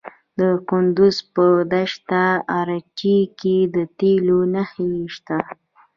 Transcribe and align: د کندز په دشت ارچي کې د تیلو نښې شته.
د 0.39 0.41
کندز 0.69 1.17
په 1.33 1.45
دشت 1.73 2.07
ارچي 2.59 3.17
کې 3.39 3.57
د 3.75 3.75
تیلو 3.97 4.39
نښې 4.53 4.91
شته. 5.15 5.37